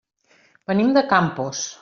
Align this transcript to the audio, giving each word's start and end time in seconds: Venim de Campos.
Venim 0.71 0.91
de 0.97 1.05
Campos. 1.13 1.65